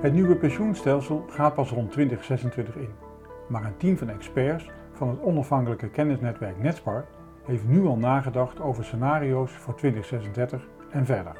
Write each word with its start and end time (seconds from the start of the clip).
Het 0.00 0.12
nieuwe 0.12 0.36
pensioenstelsel 0.36 1.24
gaat 1.28 1.54
pas 1.54 1.70
rond 1.70 1.92
2026 1.92 2.76
in, 2.76 2.90
maar 3.48 3.64
een 3.64 3.76
team 3.76 3.96
van 3.96 4.10
experts 4.10 4.70
van 4.92 5.08
het 5.08 5.20
onafhankelijke 5.20 5.88
kennisnetwerk 5.88 6.62
Netspar 6.62 7.04
heeft 7.44 7.68
nu 7.68 7.86
al 7.86 7.96
nagedacht 7.96 8.60
over 8.60 8.84
scenario's 8.84 9.52
voor 9.52 9.74
2036 9.74 10.68
en 10.90 11.06
verder. 11.06 11.32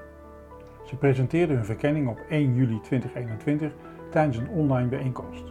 Ze 0.85 0.97
presenteerden 0.97 1.57
hun 1.57 1.65
verkenning 1.65 2.09
op 2.09 2.19
1 2.29 2.55
juli 2.55 2.81
2021 2.81 3.73
tijdens 4.11 4.37
een 4.37 4.49
online 4.49 4.89
bijeenkomst. 4.89 5.45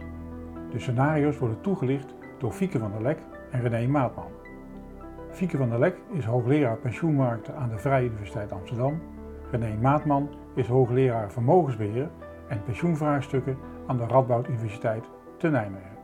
De 0.70 0.78
scenario's 0.78 1.38
worden 1.38 1.60
toegelicht 1.60 2.14
door 2.38 2.52
Fieke 2.52 2.78
van 2.78 2.92
der 2.92 3.02
Lek 3.02 3.18
en 3.50 3.60
René 3.60 3.86
Maatman. 3.86 4.30
Fieke 5.30 5.56
van 5.56 5.68
der 5.68 5.78
Lek 5.78 5.96
is 6.12 6.24
hoogleraar 6.24 6.76
pensioenmarkten 6.76 7.56
aan 7.56 7.68
de 7.68 7.78
Vrije 7.78 8.08
Universiteit 8.08 8.52
Amsterdam. 8.52 9.00
René 9.50 9.76
Maatman 9.80 10.28
is 10.54 10.66
hoogleraar 10.66 11.32
vermogensbeheer 11.32 12.08
en 12.48 12.64
pensioenvraagstukken 12.64 13.58
aan 13.86 13.96
de 13.96 14.06
Radboud 14.06 14.48
Universiteit 14.48 15.04
te 15.38 15.48
Nijmegen. 15.48 15.96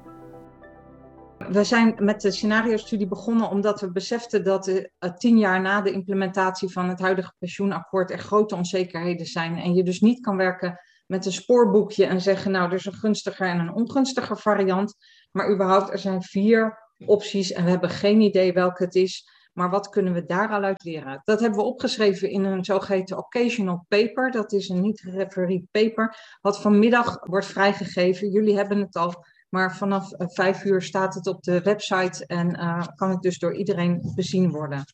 We 1.48 1.64
zijn 1.64 1.94
met 1.98 2.20
de 2.20 2.30
scenario-studie 2.30 3.08
begonnen 3.08 3.48
omdat 3.48 3.80
we 3.80 3.92
beseften 3.92 4.44
dat 4.44 4.68
uh, 4.68 4.84
tien 5.16 5.38
jaar 5.38 5.60
na 5.60 5.80
de 5.80 5.92
implementatie 5.92 6.72
van 6.72 6.88
het 6.88 7.00
huidige 7.00 7.32
pensioenakkoord 7.38 8.10
er 8.10 8.18
grote 8.18 8.54
onzekerheden 8.54 9.26
zijn. 9.26 9.56
En 9.56 9.74
je 9.74 9.82
dus 9.82 10.00
niet 10.00 10.20
kan 10.20 10.36
werken 10.36 10.80
met 11.06 11.26
een 11.26 11.32
spoorboekje 11.32 12.06
en 12.06 12.20
zeggen, 12.20 12.50
nou, 12.50 12.68
er 12.68 12.74
is 12.74 12.84
een 12.84 12.92
gunstiger 12.92 13.46
en 13.46 13.58
een 13.58 13.74
ongunstiger 13.74 14.36
variant. 14.36 14.94
Maar 15.30 15.52
überhaupt, 15.52 15.90
er 15.90 15.98
zijn 15.98 16.22
vier 16.22 16.78
opties 17.06 17.52
en 17.52 17.64
we 17.64 17.70
hebben 17.70 17.90
geen 17.90 18.20
idee 18.20 18.52
welke 18.52 18.84
het 18.84 18.94
is. 18.94 19.28
Maar 19.54 19.70
wat 19.70 19.88
kunnen 19.88 20.12
we 20.12 20.24
daar 20.24 20.48
al 20.48 20.62
uit 20.62 20.84
leren? 20.84 21.20
Dat 21.24 21.40
hebben 21.40 21.58
we 21.58 21.64
opgeschreven 21.64 22.30
in 22.30 22.44
een 22.44 22.64
zogeheten 22.64 23.18
occasional 23.18 23.84
paper. 23.88 24.30
Dat 24.30 24.52
is 24.52 24.68
een 24.68 24.80
niet-refereed 24.80 25.70
paper, 25.70 26.16
wat 26.40 26.60
vanmiddag 26.60 27.18
wordt 27.20 27.46
vrijgegeven. 27.46 28.30
Jullie 28.30 28.56
hebben 28.56 28.78
het 28.78 28.96
al, 28.96 29.24
maar 29.48 29.76
vanaf 29.76 30.12
uh, 30.12 30.26
vijf 30.28 30.64
uur 30.64 30.82
staat 30.82 31.14
het 31.14 31.26
op 31.26 31.42
de 31.42 31.62
website 31.62 32.26
en 32.26 32.60
uh, 32.60 32.86
kan 32.94 33.10
het 33.10 33.22
dus 33.22 33.38
door 33.38 33.56
iedereen 33.56 34.12
bezien 34.14 34.50
worden. 34.50 34.84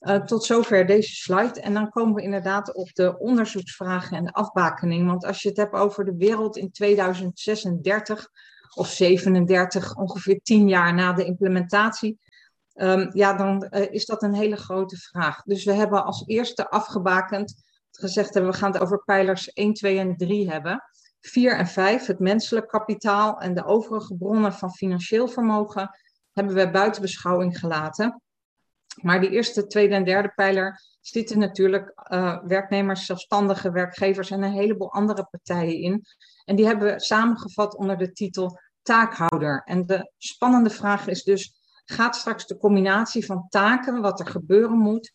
Uh, 0.00 0.24
tot 0.24 0.44
zover 0.44 0.86
deze 0.86 1.14
slide. 1.14 1.60
En 1.60 1.74
dan 1.74 1.90
komen 1.90 2.14
we 2.14 2.22
inderdaad 2.22 2.74
op 2.74 2.94
de 2.94 3.18
onderzoeksvragen 3.18 4.16
en 4.16 4.24
de 4.24 4.32
afbakening. 4.32 5.06
Want 5.06 5.24
als 5.24 5.42
je 5.42 5.48
het 5.48 5.56
hebt 5.56 5.74
over 5.74 6.04
de 6.04 6.16
wereld 6.16 6.56
in 6.56 6.70
2036 6.70 8.30
of 8.74 8.88
37, 8.88 9.96
ongeveer 9.96 10.40
tien 10.42 10.68
jaar 10.68 10.94
na 10.94 11.12
de 11.12 11.24
implementatie, 11.24 12.18
um, 12.76 13.10
ja, 13.12 13.32
dan 13.32 13.66
uh, 13.70 13.90
is 13.90 14.06
dat 14.06 14.22
een 14.22 14.34
hele 14.34 14.56
grote 14.56 14.96
vraag. 14.96 15.42
Dus 15.42 15.64
we 15.64 15.72
hebben 15.72 16.04
als 16.04 16.26
eerste 16.26 16.70
afgebakend 16.70 17.54
gezegd 17.90 18.34
hebben, 18.34 18.52
we 18.52 18.58
gaan 18.58 18.72
het 18.72 18.82
over 18.82 19.04
pijlers 19.04 19.52
1, 19.52 19.72
2 19.72 19.98
en 19.98 20.16
3 20.16 20.50
hebben. 20.50 20.82
4 21.20 21.56
en 21.56 21.66
5, 21.66 22.06
het 22.06 22.18
menselijk 22.18 22.68
kapitaal 22.68 23.38
en 23.38 23.54
de 23.54 23.64
overige 23.64 24.16
bronnen 24.16 24.52
van 24.52 24.72
financieel 24.72 25.28
vermogen, 25.28 25.90
hebben 26.32 26.54
we 26.54 26.70
buiten 26.70 27.02
beschouwing 27.02 27.58
gelaten. 27.58 28.20
Maar 29.02 29.20
die 29.20 29.30
eerste, 29.30 29.66
tweede 29.66 29.94
en 29.94 30.04
derde 30.04 30.32
pijler 30.34 30.80
zitten 31.00 31.38
natuurlijk 31.38 31.92
uh, 32.12 32.38
werknemers, 32.42 33.06
zelfstandige 33.06 33.70
werkgevers 33.70 34.30
en 34.30 34.42
een 34.42 34.52
heleboel 34.52 34.92
andere 34.92 35.26
partijen 35.30 35.80
in. 35.80 36.04
En 36.44 36.56
die 36.56 36.66
hebben 36.66 36.92
we 36.92 37.00
samengevat 37.00 37.76
onder 37.76 37.98
de 37.98 38.12
titel 38.12 38.58
taakhouder. 38.82 39.62
En 39.64 39.86
de 39.86 40.12
spannende 40.18 40.70
vraag 40.70 41.06
is 41.06 41.22
dus, 41.22 41.54
gaat 41.86 42.16
straks 42.16 42.46
de 42.46 42.56
combinatie 42.56 43.26
van 43.26 43.46
taken, 43.48 44.00
wat 44.00 44.20
er 44.20 44.26
gebeuren 44.26 44.78
moet, 44.78 45.12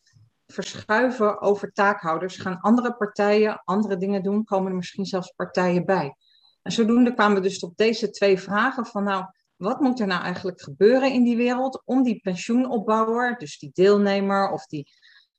verschuiven 0.47 1.41
over 1.41 1.71
taakhouders? 1.71 2.37
Gaan 2.37 2.59
andere 2.59 2.95
partijen 2.95 3.61
andere 3.63 3.97
dingen 3.97 4.23
doen? 4.23 4.43
Komen 4.43 4.69
er 4.69 4.77
misschien 4.77 5.05
zelfs 5.05 5.33
partijen 5.35 5.85
bij? 5.85 6.15
En 6.61 6.71
zodoende 6.71 7.13
kwamen 7.13 7.35
we 7.35 7.41
dus 7.41 7.59
op 7.59 7.77
deze 7.77 8.09
twee 8.09 8.39
vragen 8.39 8.85
van 8.85 9.03
nou, 9.03 9.25
wat 9.55 9.79
moet 9.79 9.99
er 9.99 10.07
nou 10.07 10.23
eigenlijk 10.23 10.61
gebeuren 10.61 11.11
in 11.11 11.23
die 11.23 11.37
wereld 11.37 11.81
om 11.85 12.03
die 12.03 12.19
pensioenopbouwer, 12.19 13.37
dus 13.37 13.59
die 13.59 13.69
deelnemer 13.73 14.51
of 14.51 14.65
die, 14.65 14.91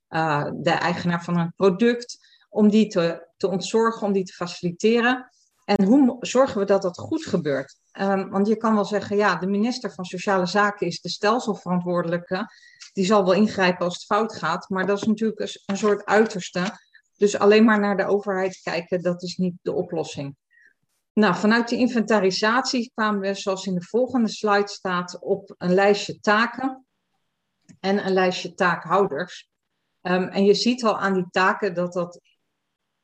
uh, 0.09 0.51
de 0.55 0.69
eigenaar 0.69 1.23
van 1.23 1.37
een 1.37 1.53
product, 1.55 2.17
om 2.49 2.69
die 2.69 2.87
te, 2.87 3.27
te 3.37 3.47
ontzorgen, 3.47 4.07
om 4.07 4.13
die 4.13 4.23
te 4.23 4.33
faciliteren? 4.33 5.29
En 5.65 5.83
hoe 5.83 6.17
zorgen 6.19 6.59
we 6.59 6.65
dat 6.65 6.81
dat 6.81 6.97
goed 6.97 7.25
gebeurt? 7.25 7.75
Um, 7.99 8.29
want 8.29 8.47
je 8.47 8.57
kan 8.57 8.75
wel 8.75 8.85
zeggen, 8.85 9.17
ja, 9.17 9.35
de 9.35 9.47
minister 9.47 9.93
van 9.93 10.05
Sociale 10.05 10.45
Zaken 10.45 10.87
is 10.87 11.01
de 11.01 11.09
stelselverantwoordelijke. 11.09 12.47
Die 12.93 13.05
zal 13.05 13.23
wel 13.23 13.33
ingrijpen 13.33 13.85
als 13.85 13.93
het 13.93 14.05
fout 14.05 14.35
gaat, 14.35 14.69
maar 14.69 14.85
dat 14.85 14.97
is 14.97 15.07
natuurlijk 15.07 15.39
een, 15.65 15.77
soort 15.77 16.05
uiterste. 16.05 16.79
Dus 17.17 17.37
alleen 17.37 17.63
maar 17.63 17.79
naar 17.79 17.97
de 17.97 18.05
overheid 18.05 18.59
kijken, 18.63 19.01
dat 19.01 19.23
is 19.23 19.37
niet 19.37 19.55
de 19.61 19.73
oplossing. 19.73 20.35
Nou, 21.13 21.35
vanuit 21.35 21.69
die 21.69 21.79
inventarisatie 21.79 22.91
kwamen 22.93 23.19
we, 23.19 23.33
zoals 23.33 23.65
in 23.65 23.75
de 23.75 23.83
volgende 23.83 24.29
slide 24.29 24.67
staat, 24.67 25.19
op 25.21 25.55
een 25.57 25.73
lijstje 25.73 26.19
taken 26.19 26.85
en 27.79 28.05
een 28.05 28.13
lijstje 28.13 28.53
taakhouders. 28.53 29.49
Um, 30.01 30.27
en 30.27 30.45
je 30.45 30.53
ziet 30.53 30.83
al 30.83 30.99
aan 30.99 31.13
die 31.13 31.27
taken 31.29 31.73
dat 31.73 31.93
dat 31.93 32.19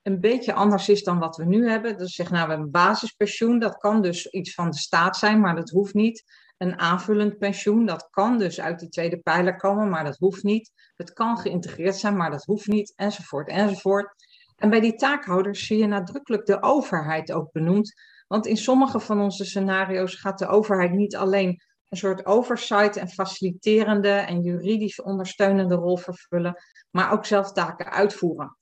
een 0.10 0.20
beetje 0.20 0.54
anders 0.54 0.90
is 0.90 1.04
dan 1.04 1.20
wat 1.20 1.38
we 1.38 1.46
nu 1.46 1.70
hebben. 1.70 1.98
Dus 1.98 2.14
zeg 2.14 2.30
nou, 2.30 2.44
we 2.44 2.50
hebben 2.50 2.66
een 2.66 2.72
basispensioen, 2.72 3.60
dat 3.60 3.78
kan 3.78 4.02
dus 4.02 4.28
iets 4.28 4.54
van 4.54 4.70
de 4.70 4.78
staat 4.78 5.18
zijn, 5.18 5.40
maar 5.40 5.56
dat 5.56 5.70
hoeft 5.70 5.94
niet. 5.94 6.24
Een 6.58 6.80
aanvullend 6.80 7.38
pensioen, 7.38 7.86
dat 7.86 8.08
kan 8.10 8.38
dus 8.38 8.60
uit 8.62 8.80
die 8.80 8.90
tweede 8.90 9.18
pijler 9.18 9.56
komen, 9.56 9.90
maar 9.90 10.04
dat 10.04 10.18
hoeft 10.18 10.44
niet. 10.44 10.72
Het 10.96 11.14
kan 11.14 11.38
geïntegreerd 11.38 11.96
zijn, 11.96 12.16
maar 12.16 12.32
dat 12.32 12.44
hoeft 12.44 12.68
niet, 12.68 12.94
enzovoort, 12.96 13.48
enzovoort. 13.48 14.14
En 14.56 14.70
bij 14.70 14.80
die 14.80 14.96
taakhouders 14.96 15.66
zie 15.66 15.78
je 15.78 15.88
nadrukkelijk 15.88 16.46
de 16.46 16.62
overheid 16.62 17.32
ook 17.32 17.52
benoemd. 17.52 17.94
Want 18.28 18.46
in 18.46 18.58
sommige 18.58 19.00
van 19.00 19.22
onze 19.22 19.46
scenario's 19.46 20.16
gaat 20.16 20.40
de 20.40 20.48
overheid 20.48 20.92
niet 20.92 21.16
alleen 21.16 21.62
een 21.90 21.98
soort 21.98 22.26
oversight 22.26 22.96
en 22.96 23.10
faciliterende 23.10 24.10
en 24.10 24.42
juridisch 24.42 25.02
ondersteunende 25.02 25.76
rol 25.76 25.98
vervullen, 25.98 26.56
maar 26.92 27.12
ook 27.12 27.26
zelf 27.26 27.52
taken 27.52 27.92
uitvoeren. 27.92 28.58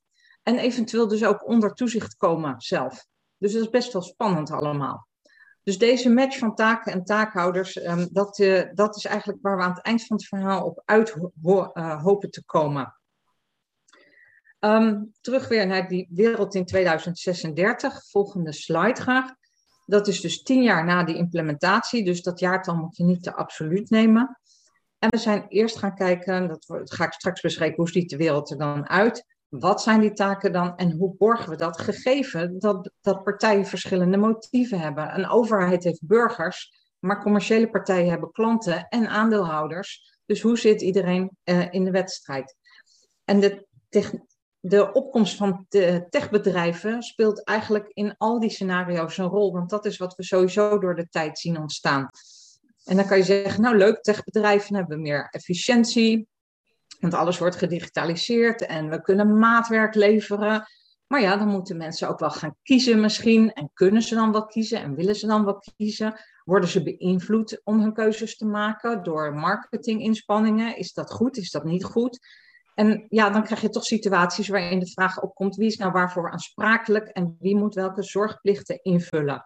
En 0.48 0.58
eventueel 0.58 1.08
dus 1.08 1.24
ook 1.24 1.48
onder 1.48 1.74
toezicht 1.74 2.16
komen 2.16 2.62
zelf. 2.62 3.06
Dus 3.38 3.54
dat 3.54 3.62
is 3.62 3.70
best 3.70 3.94
wel 3.94 4.02
spannend 4.02 4.52
allemaal. 4.52 5.08
Dus 5.64 5.78
deze 5.78 6.10
match 6.10 6.38
van 6.38 6.56
taken 6.56 6.92
en 6.92 7.04
taakhouders, 7.04 7.84
um, 7.84 8.08
dat, 8.12 8.40
uh, 8.40 8.64
dat 8.74 8.96
is 8.96 9.06
eigenlijk 9.06 9.40
waar 9.42 9.58
we 9.58 9.64
aan 9.64 9.74
het 9.74 9.84
eind 9.84 10.06
van 10.06 10.18
het 10.18 10.26
verhaal 10.26 10.66
op 10.66 10.82
uit 10.86 11.16
uh, 11.44 12.04
hopen 12.04 12.32
te 12.32 12.46
komen. 12.46 12.98
Um, 14.60 15.14
terug 15.22 15.48
weer 15.48 15.68
naar 15.68 15.88
die 15.88 16.08
wereld 16.10 16.56
in 16.56 16.66
2036. 16.66 18.10
Volgende 18.10 18.54
slide 18.54 19.02
graag. 19.02 19.32
Dat 19.86 20.08
is 20.08 20.22
dus 20.22 20.44
tien 20.44 20.64
jaar 20.64 20.86
na 20.86 21.04
die 21.04 21.16
implementatie. 21.16 22.06
Dus 22.06 22.22
dat 22.22 22.40
jaartal 22.40 22.76
moet 22.76 22.98
je 22.98 23.04
niet 23.04 23.24
te 23.24 23.36
absoluut 23.36 23.90
nemen. 23.90 24.40
En 25.00 25.10
we 25.10 25.18
zijn 25.18 25.46
eerst 25.48 25.78
gaan 25.78 25.96
kijken, 25.96 26.48
dat 26.48 26.66
ga 26.84 27.06
ik 27.06 27.14
straks 27.14 27.42
beschrijven, 27.42 27.78
hoe 27.78 27.90
ziet 27.90 28.10
de 28.10 28.18
wereld 28.18 28.52
er 28.52 28.58
dan 28.58 28.90
uit? 28.90 29.36
Wat 29.50 29.82
zijn 29.82 30.02
die 30.02 30.14
taken 30.14 30.52
dan 30.52 30.76
en 30.76 30.92
hoe 30.92 31.16
borgen 31.18 31.50
we 31.50 31.56
dat? 31.56 31.82
Gegeven 31.82 32.60
dat, 32.60 32.92
dat 33.02 33.24
partijen 33.24 33.66
verschillende 33.66 34.18
motieven 34.18 34.80
hebben. 34.80 35.16
Een 35.16 35.30
overheid 35.30 35.84
heeft 35.84 36.06
burgers, 36.06 36.74
maar 37.00 37.22
commerciële 37.22 37.70
partijen 37.70 38.10
hebben 38.10 38.32
klanten 38.32 38.88
en 38.90 39.08
aandeelhouders. 39.08 40.20
Dus 40.26 40.42
hoe 40.42 40.58
zit 40.58 40.82
iedereen 40.82 41.38
uh, 41.44 41.74
in 41.74 41.84
de 41.84 41.92
wedstrijd? 41.92 42.56
En 43.24 43.40
de, 43.40 43.66
de 44.60 44.92
opkomst 44.92 45.36
van 45.36 45.66
de 45.70 46.06
techbedrijven 46.10 47.02
speelt 47.02 47.44
eigenlijk 47.44 47.92
in 47.94 48.16
al 48.18 48.40
die 48.40 48.50
scenario's 48.50 49.18
een 49.18 49.26
rol, 49.26 49.54
want 49.54 49.70
dat 49.70 49.86
is 49.86 49.98
wat 49.98 50.16
we 50.16 50.24
sowieso 50.24 50.80
door 50.80 50.96
de 50.96 51.08
tijd 51.10 51.40
zien 51.40 51.60
ontstaan. 51.60 52.10
En 52.84 52.96
dan 52.96 53.08
kan 53.08 53.18
je 53.18 53.24
zeggen, 53.24 53.62
nou 53.62 53.78
leuk, 53.78 54.02
techbedrijven 54.02 54.76
hebben 54.76 55.02
meer 55.02 55.28
efficiëntie, 55.30 56.28
want 57.00 57.14
alles 57.14 57.38
wordt 57.38 57.56
gedigitaliseerd 57.56 58.66
en 58.66 58.90
we 58.90 59.02
kunnen 59.02 59.40
maatwerk 59.40 59.96
leveren. 59.96 60.68
Maar 61.08 61.22
ja, 61.22 61.38
dan 61.38 61.48
moeten 61.48 61.78
mensen 61.78 62.10
ook 62.10 62.20
wel 62.20 62.30
gaan 62.30 62.56
kiezen 62.64 63.00
misschien. 63.00 63.54
En 63.54 63.70
kunnen 63.74 64.02
ze 64.02 64.16
dan 64.16 64.32
wel 64.32 64.46
kiezen 64.46 64.82
en 64.82 64.96
willen 64.96 65.16
ze 65.16 65.28
dan 65.28 65.46
wel 65.46 65.64
kiezen? 65.76 66.20
Worden 66.44 66.70
ze 66.70 66.84
beïnvloed 66.84 67.62
om 67.64 67.80
hun 67.80 67.94
keuzes 67.94 68.38
te 68.38 68.46
maken 68.46 69.04
door 69.04 69.34
marketinginspanningen? 69.34 70.78
Is 70.78 70.94
dat 70.94 71.12
goed? 71.12 71.38
Is 71.38 71.52
dat 71.52 71.64
niet 71.64 71.84
goed? 71.84 72.20
En 72.76 73.06
ja, 73.10 73.30
dan 73.30 73.44
krijg 73.44 73.62
je 73.62 73.70
toch 73.70 73.86
situaties 73.86 74.48
waarin 74.48 74.80
de 74.80 74.92
vraag 74.92 75.22
opkomt: 75.22 75.56
wie 75.56 75.68
is 75.68 75.78
nou 75.78 75.92
waarvoor 75.92 76.32
aansprakelijk 76.32 77.08
en 77.08 77.36
wie 77.40 77.56
moet 77.56 77.76
welke 77.76 78.04
zorgplichten 78.04 78.80
invullen? 78.84 79.46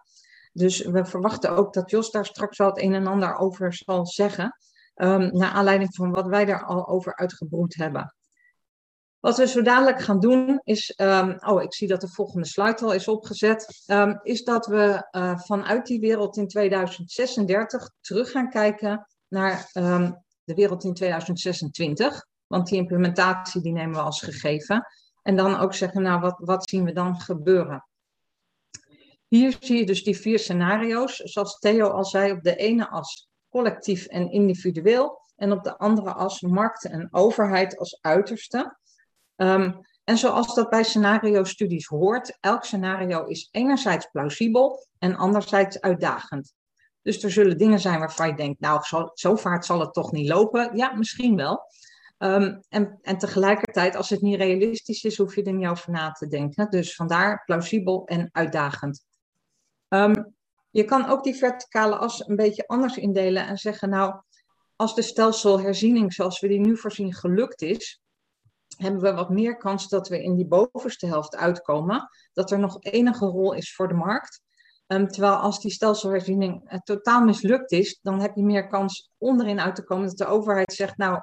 Dus 0.52 0.84
we 0.84 1.04
verwachten 1.04 1.50
ook 1.50 1.72
dat 1.72 1.90
Jos 1.90 2.10
daar 2.10 2.26
straks 2.26 2.58
wel 2.58 2.68
het 2.68 2.82
een 2.82 2.94
en 2.94 3.06
ander 3.06 3.36
over 3.36 3.74
zal 3.74 4.06
zeggen. 4.06 4.56
Um, 4.94 5.30
naar 5.32 5.50
aanleiding 5.50 5.94
van 5.94 6.12
wat 6.12 6.26
wij 6.26 6.44
daar 6.44 6.64
al 6.64 6.88
over 6.88 7.16
uitgebroed 7.16 7.74
hebben. 7.74 8.14
Wat 9.20 9.36
we 9.36 9.46
zo 9.46 9.62
dadelijk 9.62 10.00
gaan 10.00 10.20
doen 10.20 10.60
is, 10.64 10.94
um, 10.96 11.36
oh 11.40 11.62
ik 11.62 11.74
zie 11.74 11.88
dat 11.88 12.00
de 12.00 12.08
volgende 12.08 12.46
slide 12.46 12.78
al 12.80 12.92
is 12.92 13.08
opgezet, 13.08 13.84
um, 13.86 14.20
is 14.22 14.44
dat 14.44 14.66
we 14.66 15.08
uh, 15.10 15.38
vanuit 15.38 15.86
die 15.86 16.00
wereld 16.00 16.36
in 16.36 16.48
2036 16.48 17.90
terug 18.00 18.30
gaan 18.30 18.50
kijken 18.50 19.06
naar 19.28 19.70
de 20.44 20.54
wereld 20.54 20.84
in 20.84 20.94
2026. 20.94 22.26
Want 22.46 22.68
die 22.68 22.78
implementatie 22.78 23.62
die 23.62 23.72
nemen 23.72 23.96
we 23.96 24.02
als 24.02 24.22
gegeven. 24.22 24.86
En 25.22 25.36
dan 25.36 25.56
ook 25.56 25.74
zeggen, 25.74 26.02
nou 26.02 26.20
wat, 26.20 26.34
wat 26.38 26.68
zien 26.68 26.84
we 26.84 26.92
dan 26.92 27.20
gebeuren? 27.20 27.86
Hier 29.28 29.56
zie 29.60 29.78
je 29.78 29.86
dus 29.86 30.04
die 30.04 30.16
vier 30.16 30.38
scenario's, 30.38 31.16
zoals 31.16 31.58
Theo 31.58 31.88
al 31.88 32.04
zei, 32.04 32.32
op 32.32 32.42
de 32.42 32.56
ene 32.56 32.90
as 32.90 33.30
collectief 33.52 34.06
en 34.06 34.30
individueel 34.30 35.20
en 35.36 35.52
op 35.52 35.62
de 35.62 35.78
andere 35.78 36.12
as 36.12 36.40
markt 36.40 36.84
en 36.84 37.08
overheid 37.10 37.78
als 37.78 37.98
uiterste. 38.00 38.76
Um, 39.36 39.80
en 40.04 40.18
zoals 40.18 40.54
dat 40.54 40.70
bij 40.70 40.82
scenario-studies 40.82 41.86
hoort, 41.86 42.36
elk 42.40 42.64
scenario 42.64 43.24
is 43.24 43.48
enerzijds 43.50 44.06
plausibel 44.12 44.86
en 44.98 45.16
anderzijds 45.16 45.80
uitdagend. 45.80 46.54
Dus 47.02 47.22
er 47.22 47.30
zullen 47.30 47.58
dingen 47.58 47.80
zijn 47.80 47.98
waarvan 47.98 48.28
je 48.28 48.34
denkt, 48.34 48.60
nou, 48.60 48.82
zo, 48.82 49.10
zo 49.14 49.36
vaart 49.36 49.64
zal 49.64 49.80
het 49.80 49.92
toch 49.92 50.12
niet 50.12 50.28
lopen. 50.28 50.76
Ja, 50.76 50.94
misschien 50.94 51.36
wel. 51.36 51.60
Um, 52.18 52.62
en, 52.68 52.98
en 53.02 53.18
tegelijkertijd, 53.18 53.96
als 53.96 54.10
het 54.10 54.20
niet 54.20 54.36
realistisch 54.36 55.04
is, 55.04 55.16
hoef 55.16 55.34
je 55.34 55.42
er 55.42 55.52
niet 55.52 55.68
over 55.68 55.90
na 55.90 56.10
te 56.10 56.26
denken. 56.26 56.70
Dus 56.70 56.94
vandaar 56.94 57.42
plausibel 57.44 58.06
en 58.06 58.28
uitdagend. 58.32 59.04
Um, 59.88 60.34
je 60.72 60.84
kan 60.84 61.06
ook 61.06 61.24
die 61.24 61.34
verticale 61.34 61.96
as 61.96 62.28
een 62.28 62.36
beetje 62.36 62.66
anders 62.66 62.96
indelen 62.96 63.46
en 63.46 63.56
zeggen, 63.56 63.88
nou, 63.88 64.14
als 64.76 64.94
de 64.94 65.02
stelselherziening 65.02 66.12
zoals 66.12 66.40
we 66.40 66.48
die 66.48 66.60
nu 66.60 66.76
voorzien 66.76 67.14
gelukt 67.14 67.62
is, 67.62 68.00
hebben 68.76 69.00
we 69.00 69.12
wat 69.12 69.30
meer 69.30 69.56
kans 69.56 69.88
dat 69.88 70.08
we 70.08 70.22
in 70.22 70.34
die 70.34 70.46
bovenste 70.46 71.06
helft 71.06 71.36
uitkomen, 71.36 72.08
dat 72.32 72.50
er 72.50 72.58
nog 72.58 72.76
enige 72.80 73.26
rol 73.26 73.52
is 73.52 73.74
voor 73.74 73.88
de 73.88 73.94
markt. 73.94 74.42
Um, 74.86 75.08
terwijl 75.08 75.34
als 75.34 75.60
die 75.60 75.70
stelselherziening 75.70 76.72
uh, 76.72 76.78
totaal 76.78 77.24
mislukt 77.24 77.72
is, 77.72 77.98
dan 78.02 78.20
heb 78.20 78.34
je 78.34 78.44
meer 78.44 78.66
kans 78.66 79.10
onderin 79.18 79.60
uit 79.60 79.74
te 79.74 79.84
komen 79.84 80.06
dat 80.06 80.16
de 80.16 80.26
overheid 80.26 80.72
zegt, 80.72 80.96
nou, 80.96 81.20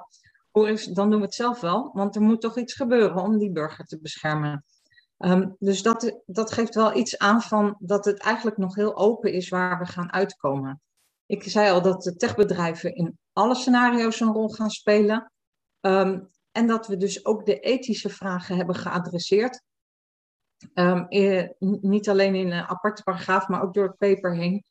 dan 0.92 1.10
doen 1.10 1.20
we 1.20 1.24
het 1.24 1.34
zelf 1.34 1.60
wel, 1.60 1.90
want 1.92 2.14
er 2.14 2.22
moet 2.22 2.40
toch 2.40 2.58
iets 2.58 2.74
gebeuren 2.74 3.22
om 3.22 3.38
die 3.38 3.52
burger 3.52 3.84
te 3.84 4.00
beschermen. 4.00 4.64
Um, 5.24 5.56
dus 5.58 5.82
dat, 5.82 6.20
dat 6.26 6.52
geeft 6.52 6.74
wel 6.74 6.96
iets 6.96 7.18
aan 7.18 7.42
van 7.42 7.76
dat 7.78 8.04
het 8.04 8.20
eigenlijk 8.20 8.56
nog 8.56 8.74
heel 8.74 8.96
open 8.96 9.32
is 9.32 9.48
waar 9.48 9.78
we 9.78 9.86
gaan 9.86 10.12
uitkomen. 10.12 10.80
Ik 11.26 11.42
zei 11.42 11.70
al 11.70 11.82
dat 11.82 12.02
de 12.02 12.16
techbedrijven 12.16 12.94
in 12.94 13.18
alle 13.32 13.54
scenario's 13.54 14.20
een 14.20 14.32
rol 14.32 14.48
gaan 14.48 14.70
spelen. 14.70 15.32
Um, 15.80 16.28
en 16.52 16.66
dat 16.66 16.86
we 16.86 16.96
dus 16.96 17.24
ook 17.24 17.46
de 17.46 17.58
ethische 17.58 18.08
vragen 18.08 18.56
hebben 18.56 18.74
geadresseerd. 18.74 19.62
Um, 20.74 21.06
niet 21.80 22.08
alleen 22.08 22.34
in 22.34 22.52
een 22.52 22.68
aparte 22.68 23.02
paragraaf, 23.02 23.48
maar 23.48 23.62
ook 23.62 23.74
door 23.74 23.86
het 23.86 23.96
paper 23.96 24.34
heen. 24.34 24.64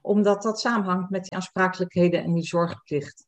Omdat 0.00 0.42
dat 0.42 0.60
samenhangt 0.60 1.10
met 1.10 1.22
die 1.22 1.34
aansprakelijkheden 1.34 2.22
en 2.22 2.34
die 2.34 2.46
zorgplicht. 2.46 3.25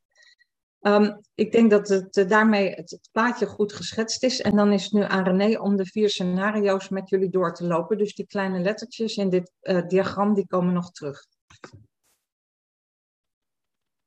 Um, 0.81 1.21
ik 1.35 1.53
denk 1.53 1.71
dat 1.71 1.89
het, 1.89 2.17
uh, 2.17 2.29
daarmee 2.29 2.71
het, 2.71 3.09
plaatje 3.13 3.47
goed 3.47 3.73
geschetst 3.73 4.23
is. 4.23 4.41
En 4.41 4.57
dan 4.57 4.73
is 4.73 4.85
het 4.85 4.93
nu 4.93 5.03
aan 5.03 5.25
René 5.25 5.59
om 5.59 5.77
de 5.77 5.87
vier 5.87 6.09
scenario's 6.09 6.89
met 6.89 7.09
jullie 7.09 7.31
door 7.31 7.55
te 7.55 7.67
lopen. 7.67 7.99
Dus 7.99 8.15
die 8.15 8.27
kleine 8.27 8.59
lettertjes 8.59 9.17
in 9.17 9.29
dit 9.29 9.53
uh, 9.63 9.87
diagram, 9.87 10.35
die 10.35 10.47
komen 10.47 10.75
nog 10.75 10.91
terug. 10.91 11.27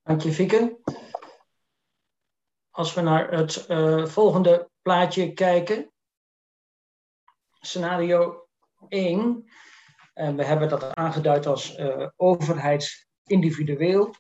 Dank 0.02 0.22
je, 0.22 0.32
Fieke. 0.32 0.80
Als 2.70 2.94
we 2.94 3.02
naar 3.02 3.32
het 3.32 3.66
uh, 3.70 4.06
volgende 4.06 4.70
plaatje 4.82 5.34
kijken, 5.34 5.92
scenario 7.60 8.48
1, 8.88 9.50
en 10.14 10.36
we 10.36 10.46
hebben 10.46 10.70
dat 10.70 10.96
aangeduid 10.96 11.46
als 11.46 11.80
overheid 12.16 13.08
individueel. 13.24 14.16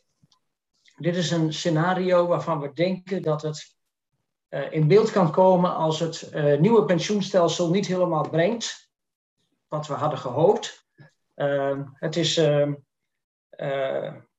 Dit 1.02 1.16
is 1.16 1.32
een 1.32 1.54
scenario 1.54 2.28
waarvan 2.28 2.60
we 2.60 2.74
denken 2.74 3.22
dat 3.22 3.42
het 3.42 3.76
uh, 4.50 4.72
in 4.72 4.88
beeld 4.88 5.12
kan 5.12 5.32
komen 5.32 5.76
als 5.76 6.00
het 6.00 6.32
nieuwe 6.60 6.86
pensioenstelsel 6.86 7.70
niet 7.70 7.88
helemaal 7.88 8.30
brengt 8.30 8.90
wat 9.68 9.88
we 9.88 9.94
hadden 9.94 10.20
gehoopt. 10.20 10.86
Ehm, 11.36 11.84
het, 11.94 12.16
is, 12.16 12.38
ehm, 12.38 12.74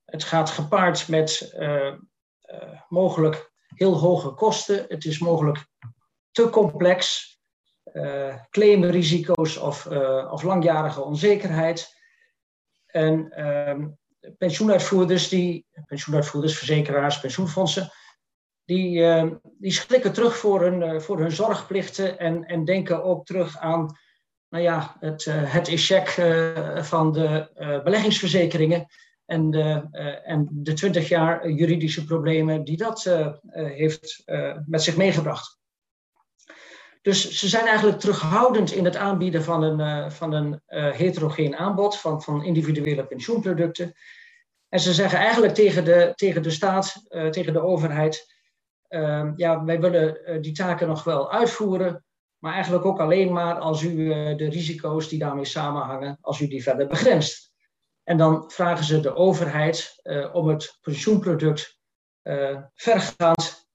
het 0.05 0.25
gaat 0.25 0.51
gepaard 0.51 1.09
met 1.09 1.55
mogelijk 2.89 3.53
heel 3.67 3.99
hoge 3.99 4.31
kosten. 4.31 4.85
Het 4.89 5.05
is 5.05 5.19
mogelijk 5.19 5.67
te 6.31 6.51
complex. 6.51 7.31
Claimrisico's 8.51 9.57
of, 9.57 9.87
of 10.31 10.43
langjarige 10.43 11.03
onzekerheid. 11.03 12.01
En 12.93 13.33
uh, 13.37 13.87
pensioenuitvoerders, 14.39 15.29
die, 15.29 15.67
pensioenuitvoerders, 15.87 16.59
verzekeraars, 16.59 17.21
pensioenfondsen, 17.21 17.91
die, 18.65 19.05
ehm, 19.05 19.35
die 19.59 19.73
schrikken 19.73 20.13
terug 20.13 20.37
voor 20.37 20.63
hun, 20.63 20.83
eh, 20.83 21.01
voor 21.01 21.21
hun 21.21 21.33
zorgplichten 21.33 22.19
en, 22.19 22.45
en 22.45 22.65
denken 22.65 23.05
ook 23.05 23.27
terug 23.27 23.59
aan 23.59 23.97
nou 24.49 24.65
ja, 24.65 24.97
het, 25.01 25.25
het 25.31 25.69
échec 25.69 26.09
van 26.85 27.13
de 27.13 27.51
beleggingsverzekeringen 27.85 28.87
en 29.33 29.51
de, 29.51 29.89
uh, 29.93 30.31
en 30.31 30.49
de 30.51 30.73
20 30.73 31.09
jaar 31.09 31.51
juridische 31.51 32.05
problemen 32.05 32.65
die 32.65 32.77
dat 32.77 33.05
uh, 33.05 33.29
heeft 33.53 34.23
met 34.67 34.83
zich 34.83 34.97
meegebracht. 34.97 35.62
Dus 37.03 37.39
ze 37.39 37.49
zijn 37.49 37.67
eigenlijk 37.67 38.01
terughoudend 38.01 38.73
in 38.73 38.85
het 38.85 38.97
aanbieden 38.97 39.43
van 39.43 39.63
een, 39.63 40.13
van 40.13 40.33
een 40.33 40.61
heterogeen 40.95 41.57
aanbod 41.57 41.99
van, 41.99 42.23
van 42.23 42.45
individuele 42.45 43.07
pensioenproducten. 43.07 43.95
En 44.69 44.81
ze 44.81 44.93
zeggen 44.93 45.19
eigenlijk 45.19 45.55
tegen 45.55 45.85
de, 45.85 46.13
tegen 46.15 46.43
de 46.43 46.51
staat, 46.51 47.05
tegen 47.31 47.53
de 47.53 47.61
overheid, 47.61 48.35
ehm, 48.89 49.33
ja, 49.37 49.65
wij 49.65 49.81
willen 49.81 50.43
die 50.43 50.53
taken 50.53 50.89
nog 50.89 51.05
wel 51.05 51.33
uitvoeren, 51.33 52.05
maar 52.39 52.53
eigenlijk 52.53 52.85
ook 52.85 53.01
alleen 53.01 53.33
maar 53.33 53.55
als 53.55 53.83
u 53.83 53.97
de 54.37 54.49
risico's 54.49 55.09
die 55.09 55.19
daarmee 55.19 55.45
samenhangen, 55.45 56.19
als 56.21 56.41
u 56.41 56.49
die 56.49 56.63
verder 56.63 56.87
begrenst. 56.87 57.53
En 58.05 58.17
dan 58.17 58.51
vragen 58.51 58.85
ze 58.85 59.01
de 59.01 59.15
overheid 59.15 60.01
om 60.33 60.49
het 60.49 60.79
pensioenproduct 60.81 61.79
vergaand 62.75 63.69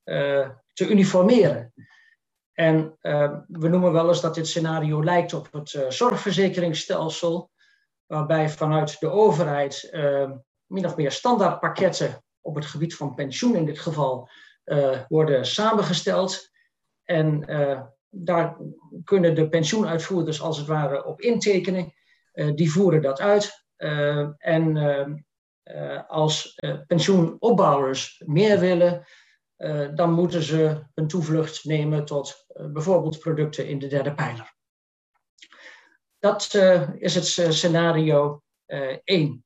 te 0.73 0.87
uniformeren. 0.89 1.73
En 2.59 2.97
we 3.47 3.67
noemen 3.67 3.91
wel 3.91 4.07
eens 4.07 4.21
dat 4.21 4.35
dit 4.35 4.47
scenario 4.47 5.03
lijkt 5.03 5.33
op 5.33 5.47
het 5.51 5.85
zorgverzekeringsstelsel, 5.89 7.51
waarbij 8.05 8.49
vanuit 8.49 8.99
de 8.99 9.09
overheid 9.09 9.89
min 10.65 10.85
of 10.85 10.95
meer 10.95 11.11
standaardpakketten 11.11 12.23
op 12.41 12.55
het 12.55 12.65
gebied 12.65 12.95
van 12.95 13.13
pensioen 13.13 13.55
in 13.55 13.65
dit 13.65 13.79
geval 13.79 14.29
worden 15.07 15.45
samengesteld. 15.45 16.49
En 17.03 17.45
daar 18.09 18.57
kunnen 19.03 19.35
de 19.35 19.49
pensioenuitvoerders 19.49 20.41
als 20.41 20.57
het 20.57 20.67
ware 20.67 21.05
op 21.05 21.21
intekenen. 21.21 21.93
die 22.55 22.71
voeren 22.71 23.01
dat 23.01 23.19
uit. 23.19 23.65
En 24.37 24.77
als 26.07 26.59
pensioenopbouwers 26.87 28.23
meer 28.25 28.59
willen, 28.59 29.05
dan 29.95 30.11
moeten 30.11 30.41
ze 30.41 30.83
een 30.93 31.07
toevlucht 31.07 31.63
nemen 31.63 32.05
tot 32.05 32.45
bijvoorbeeld 32.47 33.19
producten 33.19 33.67
in 33.67 33.79
de 33.79 33.87
derde 33.87 34.13
pijler. 34.13 34.55
Dat 36.19 36.53
is 36.97 37.15
het 37.15 37.53
scenario 37.53 38.41
1. 39.03 39.45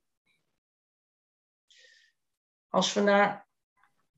Als 2.70 2.94
we 2.94 3.02
naar 3.02 3.48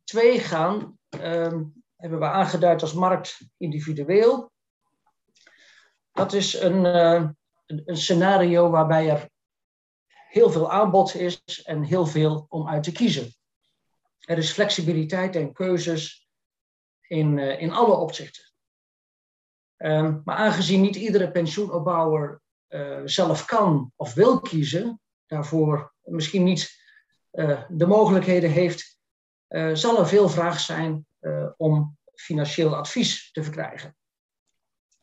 2 0.04 0.40
gaan, 0.40 0.98
ehm, 1.10 1.64
hebben 1.96 2.20
we 2.20 2.26
aangeduid 2.26 2.82
als 2.82 2.94
markt 2.94 3.40
individueel. 3.58 4.52
Dat 6.12 6.34
is 6.34 6.54
een, 6.54 6.86
een 7.66 7.98
scenario 7.98 8.70
waarbij 8.70 9.10
er 9.10 9.30
heel 10.34 10.52
veel 10.52 10.72
aanbod 10.72 11.16
is 11.16 11.64
en 11.64 11.84
heel 11.84 12.06
veel 12.06 12.46
om 12.50 12.68
uit 12.68 12.84
te 12.84 12.92
kiezen. 12.92 13.34
Er 14.24 14.38
is 14.38 14.52
flexibiliteit 14.52 15.36
en 15.36 15.54
keuzes 15.54 16.28
in, 17.02 17.38
uh, 17.38 17.62
in 17.62 17.72
alle 17.72 17.96
opzichten. 17.96 18.44
Um, 19.78 20.22
maar 20.26 20.36
aangezien 20.36 20.82
niet 20.82 20.96
iedere 20.96 21.32
pensioenopbouwer 21.32 22.42
uh, 22.70 23.02
zelf 23.06 23.46
kan 23.46 23.92
of 23.96 24.14
wil 24.14 24.40
kiezen, 24.40 25.02
daarvoor 25.26 25.94
misschien 26.02 26.44
niet 26.44 26.82
uh, 27.32 27.64
de 27.70 27.86
mogelijkheden 27.86 28.52
heeft, 28.52 28.92
zal 29.74 30.00
er 30.00 30.08
veel 30.08 30.30
vraag 30.30 30.60
zijn 30.60 31.06
om 31.58 31.98
financieel 32.16 32.76
advies 32.76 33.32
te 33.32 33.44
verkrijgen. 33.44 33.96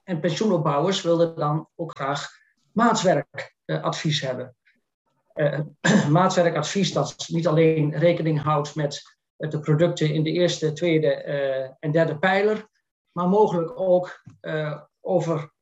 En 0.03 0.21
pensioenopbouwers 0.21 1.03
willen 1.03 1.37
dan 1.37 1.69
ook 1.75 1.97
graag 1.97 2.29
maatwerkadvies 2.73 4.21
hebben 4.21 4.57
maatwerkadvies 6.09 6.93
dat 6.93 7.25
niet 7.29 7.47
alleen 7.47 7.99
rekening 7.99 8.43
houdt 8.43 8.75
met 8.75 9.03
de 9.37 9.61
producten 9.61 10.15
in 10.15 10.23
de 10.23 10.31
eerste, 10.31 10.73
tweede 10.73 11.25
uh, 11.27 11.77
en 11.79 11.91
derde 11.93 12.19
pijler, 12.19 12.69
maar 13.13 13.29
mogelijk 13.29 13.81
ook 13.81 14.23
over 15.01 15.53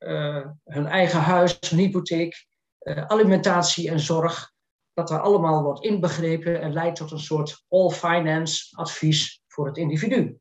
hun 0.65 0.87
eigen 0.87 1.21
huis, 1.21 1.59
hun 1.69 1.79
hypotheek, 1.79 2.47
alimentatie 3.07 3.91
en 3.91 4.01
zorg, 4.01 4.53
dat 4.99 5.09
daar 5.09 5.21
allemaal 5.21 5.63
wordt 5.63 5.85
inbegrepen 5.85 6.61
en 6.61 6.73
leidt 6.73 6.97
tot 6.97 7.11
een 7.11 7.19
soort 7.19 7.65
all-finance 7.69 8.77
advies 8.77 9.43
voor 9.47 9.67
het 9.67 9.77
individu. 9.77 10.39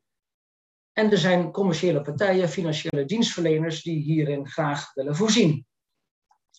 En 0.94 1.12
er 1.12 1.18
zijn 1.18 1.52
commerciële 1.52 2.02
partijen, 2.02 2.50
financiële 2.50 3.06
dienstverleners, 3.06 3.84
die 3.84 4.04
hierin 4.04 4.48
graag 4.48 4.94
willen 4.94 5.16
voorzien. 5.16 5.66